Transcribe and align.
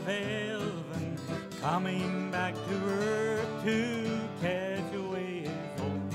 of 0.00 0.06
heaven 0.06 1.18
coming 1.60 2.30
back 2.30 2.54
to 2.54 2.74
earth 2.86 3.64
to 3.64 4.20
catch 4.40 4.94
away 4.94 5.40
his 5.40 5.82
own. 5.82 6.10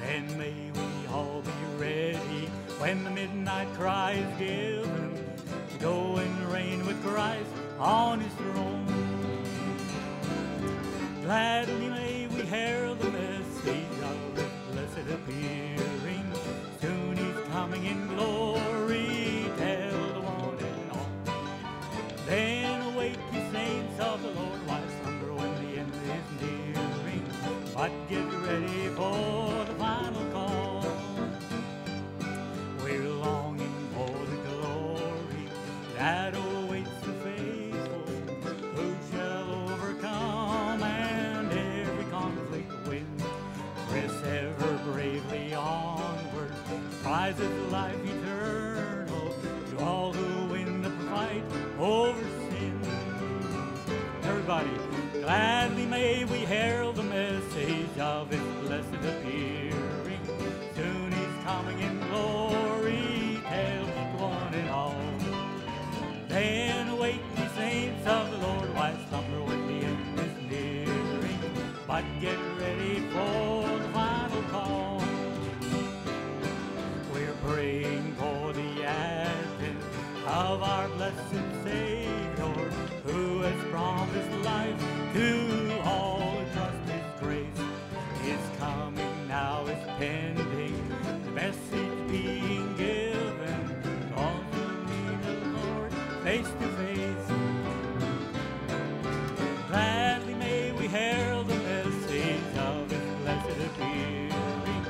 Then 0.00 0.38
may 0.38 0.70
we 0.72 1.06
all 1.12 1.42
be 1.42 1.50
ready 1.78 2.46
when 2.78 3.04
the 3.04 3.10
midnight 3.10 3.68
cry 3.74 4.12
is 4.12 4.38
given 4.38 5.24
to 5.72 5.78
go 5.78 6.16
and 6.16 6.52
reign 6.52 6.86
with 6.86 7.02
Christ 7.04 7.50
on 7.78 8.20
his 8.20 8.32
throne. 8.34 8.86
Gladly 11.22 11.88
may 11.88 12.28
we 12.28 12.42
herald 12.42 13.00
the 13.00 13.10
message 13.10 13.98
of 14.02 14.36
his 14.36 14.50
blessed 14.70 15.10
appearing. 15.10 15.75
But 27.76 27.92
get 28.08 28.24
ready 28.32 28.88
for 28.96 29.64
the 29.66 29.74
final 29.74 30.24
call. 30.32 30.86
We're 32.82 33.06
longing 33.06 33.74
for 33.92 34.08
the 34.08 34.36
glory 34.48 35.44
that 35.98 36.34
awaits 36.34 36.88
the 37.02 37.12
faithful, 37.22 38.06
who 38.76 38.96
shall 39.12 39.70
overcome 39.70 40.82
and 40.82 41.52
every 41.52 42.04
conflict 42.06 42.72
win. 42.88 43.06
Press 43.90 44.24
ever 44.24 44.78
bravely 44.90 45.52
onward, 45.52 46.54
prize 47.02 47.38
of 47.38 47.70
life 47.70 48.02
eternal 48.06 49.34
to 49.68 49.84
all 49.84 50.14
who 50.14 50.50
win 50.50 50.80
the 50.80 50.90
fight 51.10 51.44
over 51.78 52.22
sin. 52.48 52.80
Everybody, 54.22 54.70
gladly 55.20 55.84
may 55.84 56.24
we 56.24 56.36
message 56.46 56.75
of 58.26 58.32
His 58.32 58.66
blessed 58.66 58.94
appearing. 58.94 60.20
Soon 60.74 61.12
He's 61.12 61.44
coming 61.44 61.78
in 61.78 61.98
glory, 62.08 63.40
tell 63.44 63.86
one 64.18 64.54
and 64.54 64.70
all. 64.70 64.96
Then 66.28 66.88
awake 66.88 67.20
ye 67.36 67.48
saints 67.56 68.06
of 68.06 68.30
the 68.30 68.38
Lord, 68.38 68.74
why 68.74 68.94
slumber 69.08 69.42
when 69.42 69.66
the 69.66 69.86
end 69.86 70.20
is 70.20 70.50
nearing? 70.50 71.38
But 71.86 72.04
get 72.20 72.38
ready 72.58 73.00
for 73.10 73.78
the 73.78 73.88
final 73.92 74.42
call. 74.50 75.02
We're 77.12 77.36
praying 77.44 77.95
pending, 89.98 90.88
the 91.24 91.30
message 91.30 92.08
being 92.08 92.74
given. 92.76 94.12
All 94.16 94.40
who 94.52 94.62
need 94.90 95.22
the 95.22 95.34
Lord 95.58 95.92
face 96.22 96.50
to 96.60 96.68
face. 96.80 97.28
Gladly 99.68 100.34
may 100.34 100.72
we 100.72 100.86
herald 100.86 101.48
the 101.48 101.54
message 101.56 102.56
of 102.58 102.90
His 102.90 103.14
blessed 103.22 103.60
appearing. 103.68 104.84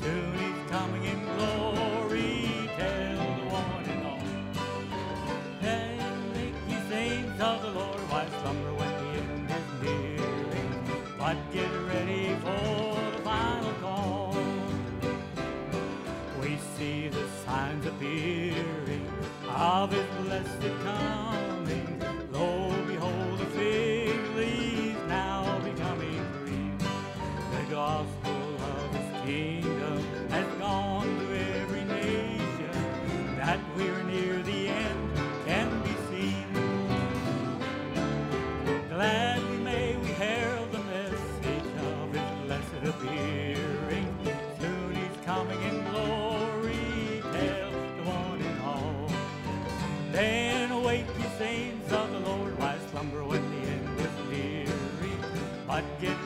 Soon 0.00 0.32
He's 0.38 0.70
coming 0.70 1.04
in 1.04 1.24
glory, 1.36 2.70
tell 2.76 3.16
the 3.16 3.46
one 3.50 3.84
and 3.84 4.06
all. 4.06 4.22
Then 5.60 6.32
make 6.34 6.54
ye 6.68 6.76
saints 6.88 7.40
of 7.40 7.62
the 7.62 7.70
Lord, 7.70 8.00
why 8.10 8.26
slumber 8.40 8.74
when 8.74 8.92
the 9.00 9.08
end 9.20 9.50
is 9.50 9.68
nearing? 9.82 10.70
But 11.18 11.36
get 11.52 11.81
of 19.82 19.90
His 19.90 20.06
blessed 20.24 20.60
coming. 20.84 21.51
I'd 55.72 55.84
get 56.02 56.21